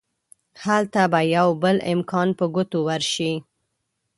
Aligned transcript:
هلته 0.65 1.01
به 1.11 1.21
يو 1.35 1.47
بل 1.63 1.77
امکان 1.93 2.27
په 2.37 2.45
ګوتو 2.55 2.79
ورشي. 2.87 3.33